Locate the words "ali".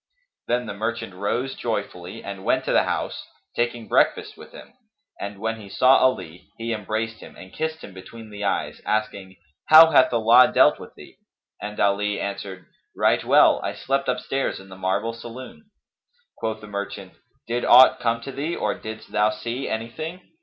5.97-6.49, 11.79-12.19